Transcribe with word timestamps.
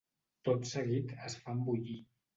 Tot 0.47 0.65
seguit 0.69 1.13
es 1.29 1.37
fan 1.45 1.63
bullir. 1.69 1.99